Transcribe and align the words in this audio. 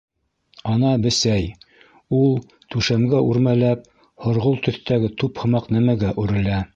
Ана, 0.75 0.93
бесәй, 1.03 1.43
ул, 2.21 2.33
түшәмгә 2.75 3.21
үрмәләп, 3.33 3.85
һорғолт 4.25 4.65
төҫтәге 4.69 5.13
туп 5.25 5.43
һымаҡ 5.45 5.73
нәмәгә 5.79 6.15
үрелә. 6.25 6.63